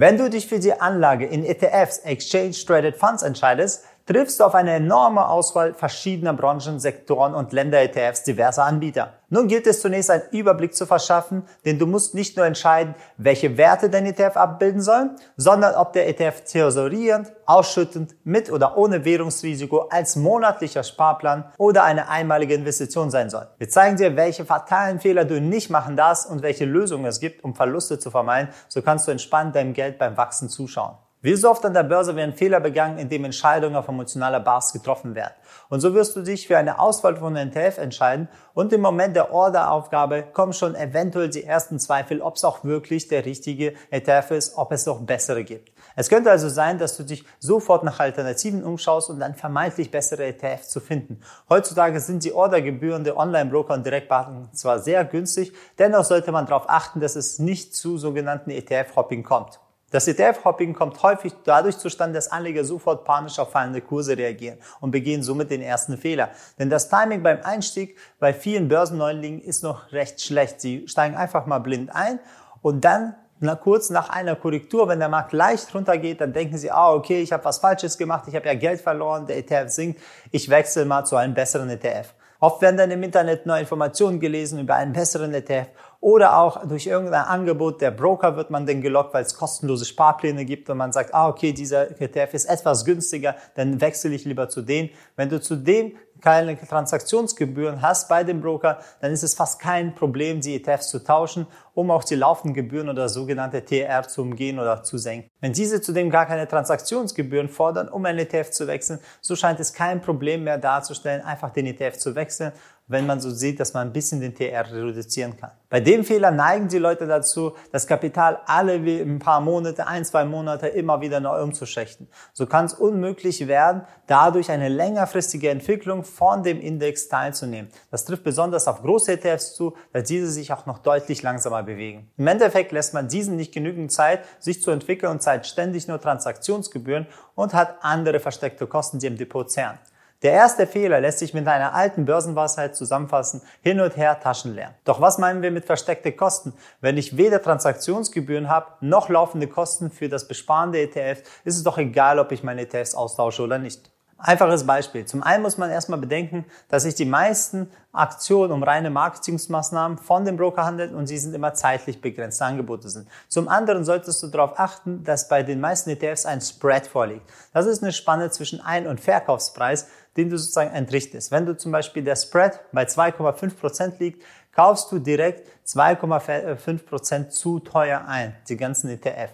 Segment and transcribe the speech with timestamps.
[0.00, 4.56] Wenn du dich für die Anlage in ETFs, Exchange Traded Funds entscheidest, triffst du auf
[4.56, 9.14] eine enorme Auswahl verschiedener Branchen, Sektoren und Länder-ETFs diverser Anbieter.
[9.28, 13.56] Nun gilt es zunächst einen Überblick zu verschaffen, denn du musst nicht nur entscheiden, welche
[13.56, 19.82] Werte dein ETF abbilden soll, sondern ob der ETF thesaurierend, ausschüttend, mit oder ohne Währungsrisiko
[19.90, 23.46] als monatlicher Sparplan oder eine einmalige Investition sein soll.
[23.58, 27.44] Wir zeigen dir, welche fatalen Fehler du nicht machen darfst und welche Lösungen es gibt,
[27.44, 30.96] um Verluste zu vermeiden, so kannst du entspannt deinem Geld beim Wachsen zuschauen.
[31.22, 35.14] Wie so oft an der Börse werden Fehler begangen, indem Entscheidungen auf emotionaler Basis getroffen
[35.14, 35.34] werden.
[35.68, 39.30] Und so wirst du dich für eine Auswahl von NTF entscheiden und im Moment der
[39.30, 44.56] Orderaufgabe kommen schon eventuell die ersten Zweifel, ob es auch wirklich der richtige ETF ist,
[44.56, 45.72] ob es noch bessere gibt.
[45.94, 50.24] Es könnte also sein, dass du dich sofort nach Alternativen umschaust und dann vermeintlich bessere
[50.24, 51.20] ETF zu finden.
[51.50, 56.64] Heutzutage sind die Ordergebühren der Online-Broker und Direktbanken zwar sehr günstig, dennoch sollte man darauf
[56.70, 59.60] achten, dass es nicht zu sogenannten ETF-Hopping kommt.
[59.90, 64.92] Das ETF-Hopping kommt häufig dadurch zustande, dass Anleger sofort panisch auf fallende Kurse reagieren und
[64.92, 66.30] begehen somit den ersten Fehler.
[66.58, 70.60] Denn das Timing beim Einstieg bei vielen Börsenneulingen ist noch recht schlecht.
[70.60, 72.20] Sie steigen einfach mal blind ein
[72.62, 76.70] und dann na, kurz nach einer Korrektur, wenn der Markt leicht runtergeht, dann denken sie,
[76.70, 80.00] ah, okay, ich habe was Falsches gemacht, ich habe ja Geld verloren, der ETF sinkt,
[80.30, 82.12] ich wechsle mal zu einem besseren ETF.
[82.38, 85.68] Oft werden dann im Internet neue Informationen gelesen über einen besseren ETF
[86.00, 90.46] oder auch durch irgendein Angebot der Broker wird man dann gelockt, weil es kostenlose Sparpläne
[90.46, 94.48] gibt und man sagt, ah, okay, dieser ETF ist etwas günstiger, dann wechsle ich lieber
[94.48, 94.88] zu dem.
[95.16, 99.94] Wenn du zu dem keine Transaktionsgebühren hast bei dem Broker, dann ist es fast kein
[99.94, 104.58] Problem, die ETFs zu tauschen, um auch die laufenden Gebühren oder sogenannte TR zu umgehen
[104.58, 105.30] oder zu senken.
[105.40, 109.72] Wenn diese zudem gar keine Transaktionsgebühren fordern, um ein ETF zu wechseln, so scheint es
[109.72, 112.52] kein Problem mehr darzustellen, einfach den ETF zu wechseln
[112.90, 115.52] wenn man so sieht, dass man ein bisschen den TR reduzieren kann.
[115.68, 120.04] Bei dem Fehler neigen die Leute dazu, das Kapital alle wie ein paar Monate, ein,
[120.04, 122.08] zwei Monate immer wieder neu umzuschächten.
[122.32, 127.70] So kann es unmöglich werden, dadurch eine längerfristige Entwicklung von dem Index teilzunehmen.
[127.92, 132.10] Das trifft besonders auf große ETFs zu, da diese sich auch noch deutlich langsamer bewegen.
[132.16, 136.00] Im Endeffekt lässt man diesen nicht genügend Zeit, sich zu entwickeln und zahlt ständig nur
[136.00, 139.78] Transaktionsgebühren und hat andere versteckte Kosten, die im Depot zehren.
[140.22, 144.74] Der erste Fehler lässt sich mit einer alten Börsenweisheit zusammenfassen, hin und her taschenleer.
[144.84, 146.52] Doch was meinen wir mit versteckte Kosten?
[146.82, 151.62] Wenn ich weder Transaktionsgebühren habe, noch laufende Kosten für das Besparen der ETFs, ist es
[151.62, 153.90] doch egal, ob ich meine ETFs austausche oder nicht.
[154.22, 155.06] Einfaches Beispiel.
[155.06, 160.26] Zum einen muss man erstmal bedenken, dass sich die meisten Aktionen um reine Marketingmaßnahmen von
[160.26, 163.08] dem Broker handeln und sie sind immer zeitlich begrenzte Angebote sind.
[163.28, 167.26] Zum anderen solltest du darauf achten, dass bei den meisten ETFs ein Spread vorliegt.
[167.54, 171.30] Das ist eine Spanne zwischen Ein- und Verkaufspreis, den du sozusagen entrichtest.
[171.30, 178.04] Wenn du zum Beispiel der Spread bei 2,5% liegt, kaufst du direkt 2,5% zu teuer
[178.06, 179.30] ein, die ganzen ETF.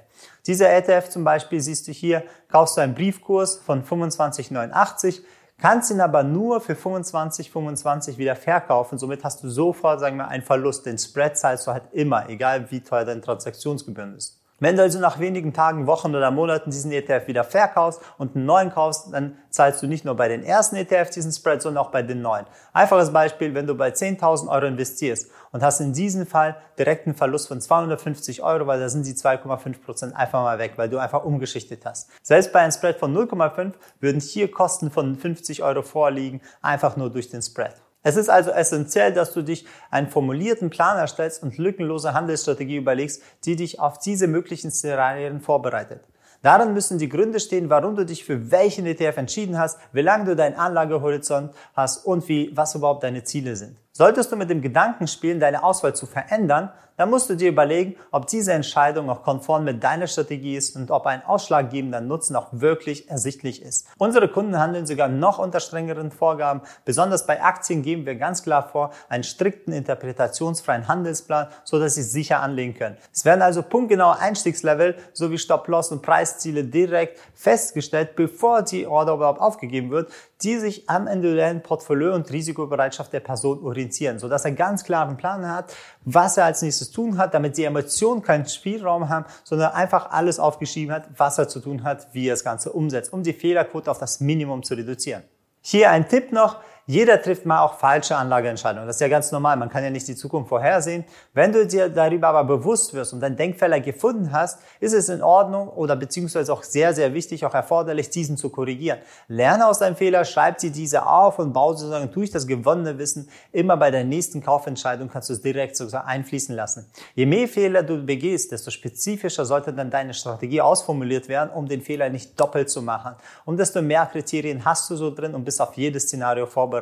[0.46, 5.22] Dieser ETF zum Beispiel siehst du hier, kaufst du einen Briefkurs von 25,89,
[5.58, 8.98] kannst ihn aber nur für 25, 25 wieder verkaufen.
[8.98, 10.86] Somit hast du sofort, sagen wir, einen Verlust.
[10.86, 14.40] Den Spread zahlst du halt immer, egal wie teuer deine Transaktionsgebühren ist.
[14.58, 18.46] Wenn du also nach wenigen Tagen, Wochen oder Monaten diesen ETF wieder verkaufst und einen
[18.46, 21.90] neuen kaufst, dann zahlst du nicht nur bei den ersten ETF diesen Spread, sondern auch
[21.90, 22.46] bei den neuen.
[22.72, 27.14] Einfaches Beispiel, wenn du bei 10.000 Euro investierst und hast in diesem Fall direkt einen
[27.14, 30.96] Verlust von 250 Euro, weil da sind die 2,5 Prozent einfach mal weg, weil du
[30.96, 32.08] einfach umgeschichtet hast.
[32.22, 37.10] Selbst bei einem Spread von 0,5 würden hier Kosten von 50 Euro vorliegen, einfach nur
[37.10, 37.74] durch den Spread.
[38.06, 43.20] Es ist also essentiell, dass du dich einen formulierten Plan erstellst und lückenlose Handelsstrategie überlegst,
[43.44, 46.02] die dich auf diese möglichen Szenarien vorbereitet.
[46.40, 50.24] Darin müssen die Gründe stehen, warum du dich für welchen ETF entschieden hast, wie lange
[50.26, 53.76] du deinen Anlagehorizont hast und wie, was überhaupt deine Ziele sind.
[53.96, 57.96] Solltest du mit dem Gedanken spielen, deine Auswahl zu verändern, dann musst du dir überlegen,
[58.10, 62.48] ob diese Entscheidung auch konform mit deiner Strategie ist und ob ein ausschlaggebender Nutzen auch
[62.52, 63.86] wirklich ersichtlich ist.
[63.98, 66.60] Unsere Kunden handeln sogar noch unter strengeren Vorgaben.
[66.84, 72.02] Besonders bei Aktien geben wir ganz klar vor, einen strikten interpretationsfreien Handelsplan, so dass sie
[72.02, 72.98] sicher anlegen können.
[73.14, 79.40] Es werden also punktgenaue Einstiegslevel sowie Stop-Loss und Preisziele direkt festgestellt, bevor die Order überhaupt
[79.40, 80.10] aufgegeben wird,
[80.42, 85.48] die sich am individuellen Portfolio und Risikobereitschaft der Person orientieren, sodass er ganz klaren Plan
[85.48, 85.74] hat,
[86.04, 90.38] was er als nächstes tun hat, damit die Emotionen keinen Spielraum haben, sondern einfach alles
[90.38, 93.90] aufgeschrieben hat, was er zu tun hat, wie er das Ganze umsetzt, um die Fehlerquote
[93.90, 95.22] auf das Minimum zu reduzieren.
[95.62, 98.86] Hier ein Tipp noch, jeder trifft mal auch falsche Anlageentscheidungen.
[98.86, 99.56] Das ist ja ganz normal.
[99.56, 101.04] Man kann ja nicht die Zukunft vorhersehen.
[101.34, 105.20] Wenn du dir darüber aber bewusst wirst und deinen Denkfehler gefunden hast, ist es in
[105.20, 109.00] Ordnung oder beziehungsweise auch sehr, sehr wichtig, auch erforderlich, diesen zu korrigieren.
[109.26, 113.28] Lerne aus deinem Fehler, schreib sie diese auf und baue sozusagen durch das gewonnene Wissen
[113.50, 116.86] immer bei der nächsten Kaufentscheidung kannst du es direkt sozusagen einfließen lassen.
[117.16, 121.82] Je mehr Fehler du begehst, desto spezifischer sollte dann deine Strategie ausformuliert werden, um den
[121.82, 123.16] Fehler nicht doppelt zu machen.
[123.44, 126.75] Und desto mehr Kriterien hast du so drin und bist auf jedes Szenario vorbereitet.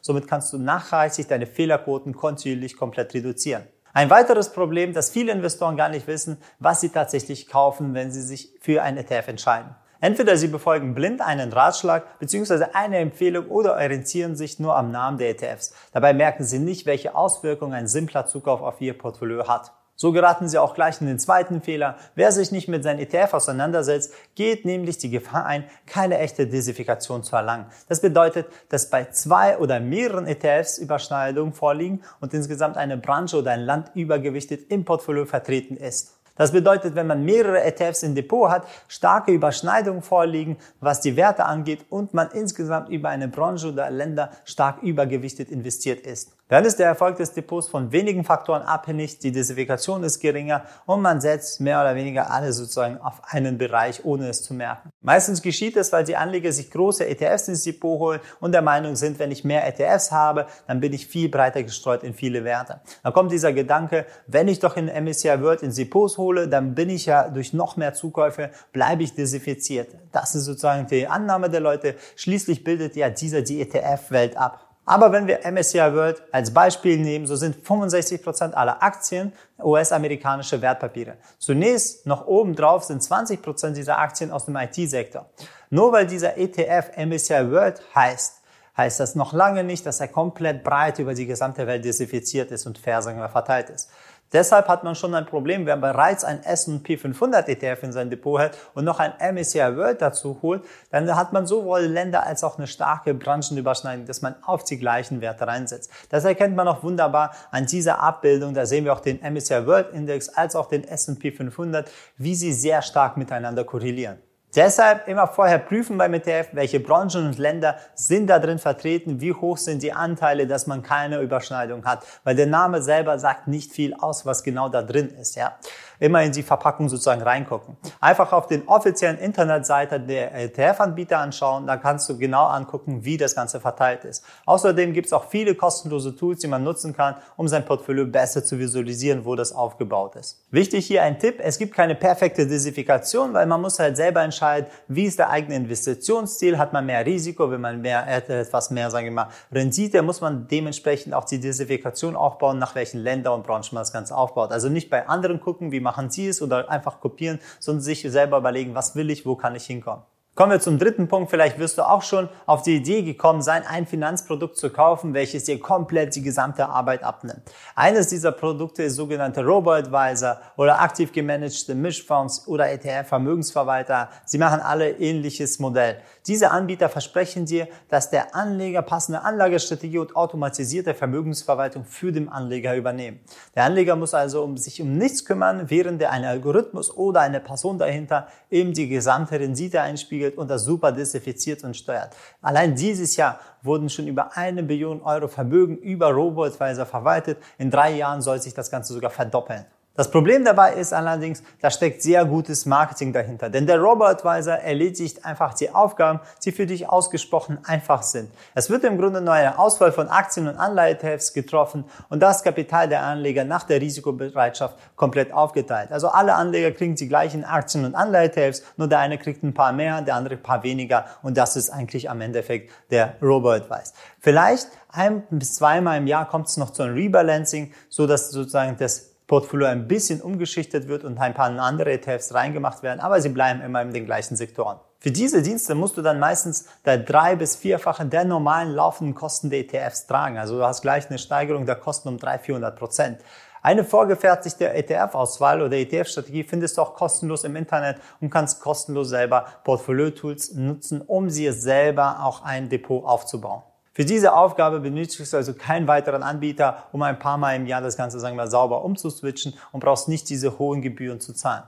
[0.00, 3.64] Somit kannst du nachhaltig deine Fehlerquoten kontinuierlich komplett reduzieren.
[3.92, 8.22] Ein weiteres Problem, dass viele Investoren gar nicht wissen, was sie tatsächlich kaufen, wenn sie
[8.22, 9.76] sich für ein ETF entscheiden.
[10.00, 12.64] Entweder sie befolgen blind einen Ratschlag bzw.
[12.72, 15.74] eine Empfehlung oder orientieren sich nur am Namen der ETFs.
[15.92, 19.72] Dabei merken sie nicht, welche Auswirkungen ein simpler Zukauf auf ihr Portfolio hat.
[19.96, 21.96] So geraten Sie auch gleich in den zweiten Fehler.
[22.16, 27.22] Wer sich nicht mit seinem ETF auseinandersetzt, geht nämlich die Gefahr ein, keine echte Diversifikation
[27.22, 27.66] zu erlangen.
[27.88, 33.52] Das bedeutet, dass bei zwei oder mehreren ETFs Überschneidungen vorliegen und insgesamt eine Branche oder
[33.52, 36.14] ein Land übergewichtet im Portfolio vertreten ist.
[36.36, 41.44] Das bedeutet, wenn man mehrere ETFs im Depot hat, starke Überschneidungen vorliegen, was die Werte
[41.44, 46.32] angeht und man insgesamt über eine Branche oder Länder stark übergewichtet investiert ist.
[46.48, 51.00] Dann ist der Erfolg des Depots von wenigen Faktoren abhängig, die Diversifikation ist geringer und
[51.00, 54.90] man setzt mehr oder weniger alle sozusagen auf einen Bereich, ohne es zu merken.
[55.00, 58.94] Meistens geschieht es, weil die Anleger sich große ETFs ins Depot holen und der Meinung
[58.94, 62.82] sind, wenn ich mehr ETFs habe, dann bin ich viel breiter gestreut in viele Werte.
[63.02, 66.90] Dann kommt dieser Gedanke, wenn ich doch in MSCI World ins Depots hole, dann bin
[66.90, 69.96] ich ja durch noch mehr Zukäufe, bleibe ich diversifiziert.
[70.12, 71.94] Das ist sozusagen die Annahme der Leute.
[72.16, 74.63] Schließlich bildet ja dieser die ETF-Welt ab.
[74.86, 81.16] Aber wenn wir MSCI World als Beispiel nehmen, so sind 65% aller Aktien US-amerikanische Wertpapiere.
[81.38, 85.26] Zunächst noch oben drauf sind 20% dieser Aktien aus dem IT-Sektor.
[85.70, 88.42] Nur weil dieser ETF MSCI World heißt,
[88.76, 92.66] heißt das noch lange nicht, dass er komplett breit über die gesamte Welt diversifiziert ist
[92.66, 93.90] und fair verteilt ist.
[94.34, 98.40] Deshalb hat man schon ein Problem, wer bereits ein S&P 500 ETF in sein Depot
[98.40, 102.58] hat und noch ein MSCI World dazu holt, dann hat man sowohl Länder als auch
[102.58, 105.88] eine starke Branchenüberschneidung, dass man auf die gleichen Werte reinsetzt.
[106.10, 108.54] Das erkennt man auch wunderbar an dieser Abbildung.
[108.54, 112.52] Da sehen wir auch den MSCI World Index als auch den S&P 500, wie sie
[112.52, 114.18] sehr stark miteinander korrelieren.
[114.56, 119.32] Deshalb immer vorher prüfen beim ETF, welche Branchen und Länder sind da drin vertreten, wie
[119.32, 122.04] hoch sind die Anteile, dass man keine Überschneidung hat.
[122.22, 125.34] Weil der Name selber sagt nicht viel aus, was genau da drin ist.
[125.34, 125.58] Ja
[125.98, 127.76] immer in die Verpackung sozusagen reingucken.
[128.00, 133.34] Einfach auf den offiziellen Internetseite der ETF-Anbieter anschauen, da kannst du genau angucken, wie das
[133.34, 134.24] Ganze verteilt ist.
[134.46, 138.44] Außerdem gibt es auch viele kostenlose Tools, die man nutzen kann, um sein Portfolio besser
[138.44, 140.40] zu visualisieren, wo das aufgebaut ist.
[140.50, 144.68] Wichtig hier ein Tipp, es gibt keine perfekte Diversifikation, weil man muss halt selber entscheiden,
[144.88, 149.06] wie ist der eigene Investitionsziel, hat man mehr Risiko, wenn man mehr, etwas mehr, sagen
[149.06, 153.70] wir mal, Rendite, muss man dementsprechend auch die Diversifikation aufbauen, nach welchen Ländern und Branchen
[153.72, 154.50] man das Ganze aufbaut.
[154.50, 158.38] Also nicht bei anderen gucken, wie machen Sie es oder einfach kopieren, sondern sich selber
[158.38, 160.02] überlegen, was will ich, wo kann ich hinkommen.
[160.34, 161.30] Kommen wir zum dritten Punkt.
[161.30, 165.44] Vielleicht wirst du auch schon auf die Idee gekommen sein, ein Finanzprodukt zu kaufen, welches
[165.44, 167.42] dir komplett die gesamte Arbeit abnimmt.
[167.76, 174.08] Eines dieser Produkte ist sogenannte Robo-Advisor oder aktiv gemanagte Mischfonds oder ETF-Vermögensverwalter.
[174.24, 175.98] Sie machen alle ähnliches Modell.
[176.26, 182.74] Diese Anbieter versprechen dir, dass der Anleger passende Anlagestrategie und automatisierte Vermögensverwaltung für den Anleger
[182.74, 183.20] übernehmen.
[183.54, 187.40] Der Anleger muss also um sich um nichts kümmern, während er ein Algorithmus oder eine
[187.40, 192.16] Person dahinter eben die gesamte Rendite einspiegelt und das super desinfiziert und steuert.
[192.40, 197.36] Allein dieses Jahr wurden schon über eine Billion Euro Vermögen über Robo-Advisor verwaltet.
[197.58, 199.66] In drei Jahren soll sich das Ganze sogar verdoppeln.
[199.96, 203.48] Das Problem dabei ist allerdings, da steckt sehr gutes Marketing dahinter.
[203.48, 208.28] Denn der Robo-Advisor erledigt einfach die Aufgaben, die für dich ausgesprochen einfach sind.
[208.56, 212.88] Es wird im Grunde nur eine Auswahl von Aktien und Anleihetefts getroffen und das Kapital
[212.88, 215.92] der Anleger nach der Risikobereitschaft komplett aufgeteilt.
[215.92, 219.72] Also alle Anleger kriegen die gleichen Aktien und Anleihetefts, nur der eine kriegt ein paar
[219.72, 223.94] mehr, der andere ein paar weniger und das ist eigentlich am Endeffekt der Robo-Advice.
[224.18, 228.76] Vielleicht ein bis zweimal im Jahr kommt es noch zu einem Rebalancing, so dass sozusagen
[228.76, 233.30] das Portfolio ein bisschen umgeschichtet wird und ein paar andere ETFs reingemacht werden, aber sie
[233.30, 234.78] bleiben immer in den gleichen Sektoren.
[235.00, 239.50] Für diese Dienste musst du dann meistens der drei- bis vierfache der normalen laufenden Kosten
[239.50, 240.38] der ETFs tragen.
[240.38, 243.18] Also du hast gleich eine Steigerung der Kosten um 300, 400 Prozent.
[243.60, 249.46] Eine vorgefertigte ETF-Auswahl oder ETF-Strategie findest du auch kostenlos im Internet und kannst kostenlos selber
[249.64, 253.62] Portfolio-Tools nutzen, um sie selber auch ein Depot aufzubauen.
[253.94, 257.80] Für diese Aufgabe benötigst du also keinen weiteren Anbieter, um ein paar Mal im Jahr
[257.80, 261.62] das Ganze, sagen wir, sauber umzuswitchen und brauchst nicht diese hohen Gebühren zu zahlen.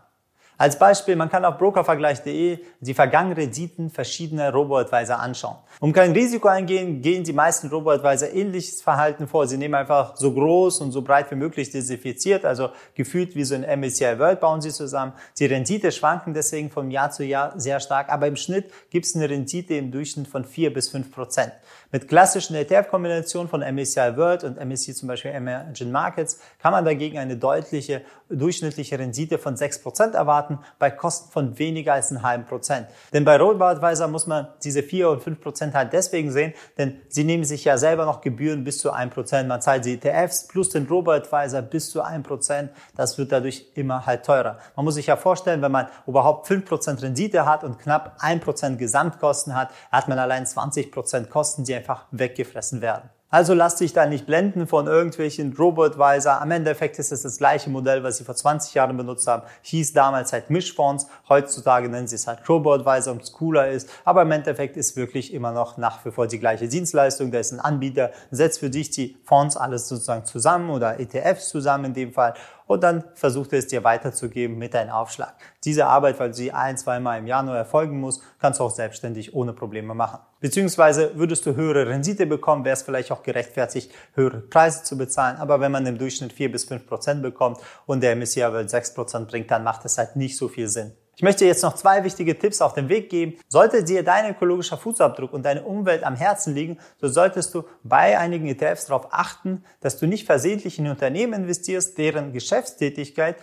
[0.58, 5.56] Als Beispiel, man kann auf brokervergleich.de die vergangenen Renditen verschiedener Robo-Advisor anschauen.
[5.80, 9.46] Um kein Risiko eingehen, gehen die meisten Robo-Advisor ähnliches Verhalten vor.
[9.46, 13.54] Sie nehmen einfach so groß und so breit wie möglich diversifiziert, also gefühlt wie so
[13.54, 15.12] ein MSCI World bauen sie zusammen.
[15.38, 19.14] Die Rendite schwanken deswegen von Jahr zu Jahr sehr stark, aber im Schnitt gibt es
[19.14, 21.52] eine Rendite im Durchschnitt von 4 bis 5 Prozent.
[21.92, 27.18] Mit klassischen ETF-Kombinationen von MSCI World und MSCI zum Beispiel Emerging Markets kann man dagegen
[27.18, 32.22] eine deutliche durchschnittliche Rendite von 6 Prozent erwarten erwarten bei Kosten von weniger als einem
[32.22, 32.86] halben Prozent.
[33.12, 37.24] Denn bei Robo-Advisor muss man diese 4 und 5 Prozent halt deswegen sehen, denn sie
[37.24, 39.48] nehmen sich ja selber noch Gebühren bis zu 1 Prozent.
[39.48, 42.70] Man zahlt die ETFs plus den Robo-Advisor bis zu 1 Prozent.
[42.94, 44.58] Das wird dadurch immer halt teurer.
[44.76, 48.42] Man muss sich ja vorstellen, wenn man überhaupt 5 Prozent Rendite hat und knapp 1
[48.42, 53.10] Prozent Gesamtkosten hat, hat man allein 20 Prozent Kosten, die einfach weggefressen werden.
[53.28, 56.40] Also lasst dich da nicht blenden von irgendwelchen Robo-Advisor.
[56.40, 59.42] Am Endeffekt ist es das gleiche Modell, was sie vor 20 Jahren benutzt haben.
[59.62, 61.08] Hieß damals halt Mischfonds.
[61.28, 63.90] Heutzutage nennen sie es halt Robo-Advisor, um es cooler ist.
[64.04, 67.32] Aber im Endeffekt ist wirklich immer noch nach wie vor die gleiche Dienstleistung.
[67.32, 71.86] Da ist ein Anbieter, setzt für dich die Fonds alles sozusagen zusammen oder ETFs zusammen
[71.86, 72.34] in dem Fall
[72.66, 75.34] und dann versucht er es dir weiterzugeben mit deinem Aufschlag.
[75.64, 79.34] Diese Arbeit, weil sie ein, zweimal im Jahr nur erfolgen muss, kannst du auch selbstständig
[79.34, 80.20] ohne Probleme machen.
[80.40, 85.36] Beziehungsweise würdest du höhere Rendite bekommen, wäre es vielleicht auch gerechtfertigt, höhere Preise zu bezahlen.
[85.36, 88.92] Aber wenn man im Durchschnitt vier bis fünf Prozent bekommt und der MSCI World sechs
[88.92, 90.92] Prozent bringt, dann macht es halt nicht so viel Sinn.
[91.18, 93.38] Ich möchte jetzt noch zwei wichtige Tipps auf den Weg geben.
[93.48, 98.18] Sollte dir dein ökologischer Fußabdruck und deine Umwelt am Herzen liegen, so solltest du bei
[98.18, 103.36] einigen ETFs darauf achten, dass du nicht versehentlich in Unternehmen investierst, deren Geschäftstätigkeit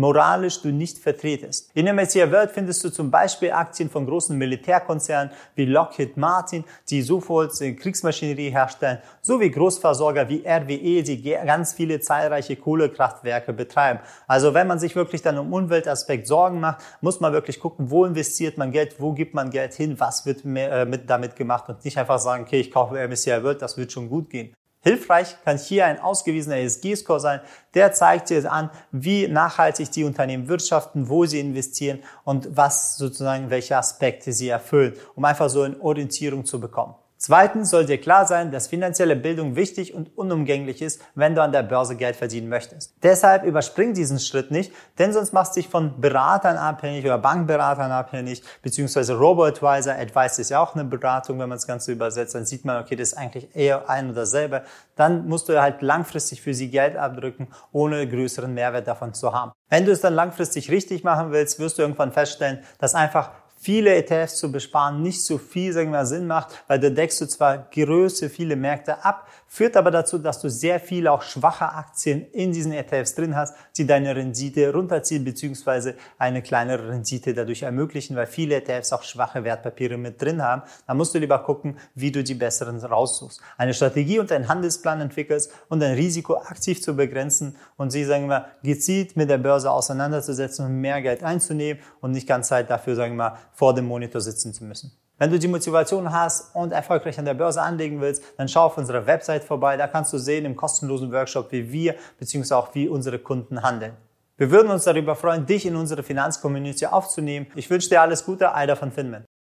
[0.00, 1.70] moralisch du nicht vertretest.
[1.74, 7.02] In MSCI World findest du zum Beispiel Aktien von großen Militärkonzernen wie Lockheed Martin, die
[7.02, 14.00] sofort Kriegsmaschinerie herstellen, sowie Großversorger wie RWE, die ganz viele zahlreiche Kohlekraftwerke betreiben.
[14.26, 18.06] Also wenn man sich wirklich dann um Umweltaspekt Sorgen macht, muss man wirklich gucken, wo
[18.06, 21.84] investiert man Geld, wo gibt man Geld hin, was wird äh, mit damit gemacht und
[21.84, 24.54] nicht einfach sagen, okay, ich kaufe MSCI World, das wird schon gut gehen.
[24.82, 27.40] Hilfreich kann hier ein ausgewiesener ESG-Score sein.
[27.74, 33.50] Der zeigt dir an, wie nachhaltig die Unternehmen wirtschaften, wo sie investieren und was sozusagen
[33.50, 36.94] welche Aspekte sie erfüllen, um einfach so eine Orientierung zu bekommen.
[37.22, 41.52] Zweitens soll dir klar sein, dass finanzielle Bildung wichtig und unumgänglich ist, wenn du an
[41.52, 42.94] der Börse Geld verdienen möchtest.
[43.02, 47.92] Deshalb überspring diesen Schritt nicht, denn sonst machst du dich von Beratern abhängig oder Bankberatern
[47.92, 49.96] abhängig, beziehungsweise Robo-Advisor.
[49.96, 52.34] Advice ist ja auch eine Beratung, wenn man das Ganze übersetzt.
[52.34, 54.62] Dann sieht man, okay, das ist eigentlich eher ein oder dasselbe.
[54.96, 59.52] Dann musst du halt langfristig für sie Geld abdrücken, ohne größeren Mehrwert davon zu haben.
[59.68, 63.94] Wenn du es dann langfristig richtig machen willst, wirst du irgendwann feststellen, dass einfach viele
[63.94, 67.58] ETFs zu besparen nicht so viel sagen wir, Sinn macht, weil da deckst du zwar
[67.70, 72.52] Größe, viele Märkte ab, führt aber dazu, dass du sehr viele auch schwache Aktien in
[72.52, 78.26] diesen ETFs drin hast, die deine Rendite runterziehen beziehungsweise eine kleinere Rendite dadurch ermöglichen, weil
[78.26, 80.62] viele ETFs auch schwache Wertpapiere mit drin haben.
[80.86, 83.40] Da musst du lieber gucken, wie du die besseren raussuchst.
[83.58, 88.28] Eine Strategie und einen Handelsplan entwickelst und dein Risiko aktiv zu begrenzen und sie, sagen
[88.28, 92.94] wir, gezielt mit der Börse auseinanderzusetzen und mehr Geld einzunehmen und nicht ganz Zeit dafür,
[92.94, 94.90] sagen wir, vor dem Monitor sitzen zu müssen.
[95.18, 98.78] Wenn du die Motivation hast und erfolgreich an der Börse anlegen willst, dann schau auf
[98.78, 99.76] unserer Website vorbei.
[99.76, 102.54] Da kannst du sehen im kostenlosen Workshop, wie wir bzw.
[102.54, 103.92] auch wie unsere Kunden handeln.
[104.38, 107.48] Wir würden uns darüber freuen, dich in unsere Finanzcommunity aufzunehmen.
[107.54, 109.26] Ich wünsche dir alles Gute, Alter von Finman.